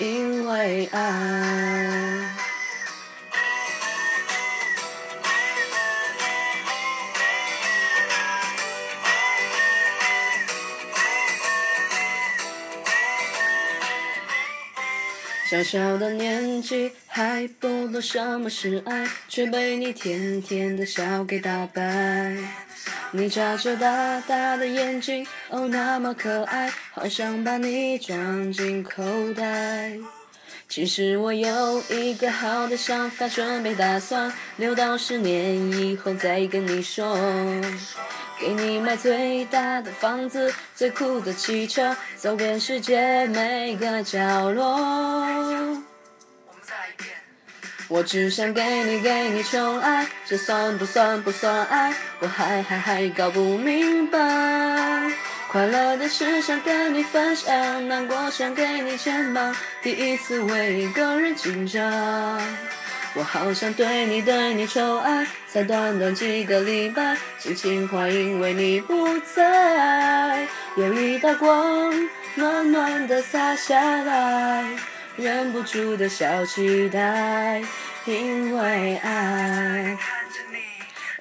[0.00, 2.49] 因为爱。
[15.50, 22.36] 小小的年纪还不懂什么是爱，却被你甜甜的笑给打败。
[23.10, 29.98] 你眨着大大的眼睛，哦那么可爱，好想把你装进口袋。
[30.68, 37.18] 其实我有一个好的想法，准备打算留到十年以后再跟你说。
[38.40, 44.78] 给你买最大的房子，最酷的汽车，走遍世界每个角落。
[47.88, 51.92] 我只想给你给你宠爱，这算不算不算爱？
[52.20, 54.18] 我还还还搞不明白。
[55.48, 62.40] 快乐的事想跟你分享，难过想给你肩膀，第一次为一个人紧张。
[63.14, 70.46] 我好想对你对你宠爱，才短短几个礼拜，心情坏因为你不在。
[70.76, 71.92] 有一道光
[72.36, 74.64] 暖暖的洒下来，
[75.16, 77.60] 忍不住的小期待，
[78.04, 79.98] 因为爱。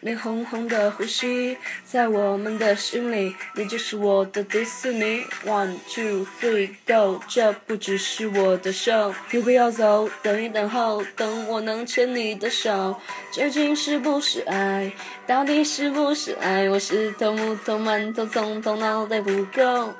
[0.01, 5.23] 你红红的呼吸，在我们的心里，你就是我的迪士尼。
[5.45, 12.99] One two three go，这不只是我的手，你不要走，等一等候，等我能牵你的手。
[13.31, 14.91] 究竟是不是爱？
[15.27, 16.69] 到底是不是爱？
[16.69, 19.93] 我是头木头馒头，从头脑袋不够。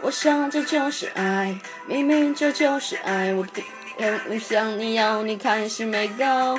[0.00, 3.34] 我想这就是爱，明明这就是爱。
[3.34, 3.44] 我
[4.26, 6.58] 不想你要你开心没够。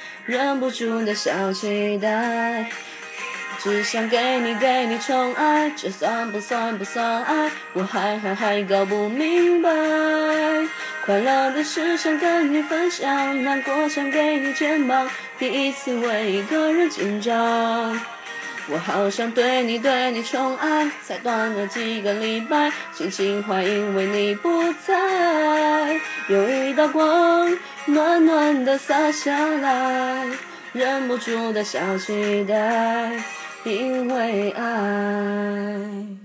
[0.25, 2.69] 忍不住的小期待。
[3.63, 7.51] 只想给你给你宠爱，这算不算不算爱？
[7.73, 9.69] 我还还还搞不明白。
[11.05, 17.99] 快乐的事想跟你分享，难过想给你肩膀，第一次为一个人紧张。
[18.67, 25.99] 我好想对你对你宠爱，才短短几个礼拜，心情坏因为你不在。
[26.29, 27.55] 有一道光
[27.87, 30.25] 暖暖的洒下来，
[30.73, 33.11] 忍不住的小期待。
[33.63, 36.20] 因为爱。